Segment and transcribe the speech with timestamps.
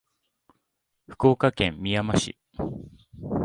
[1.11, 2.35] 福岡県みやま市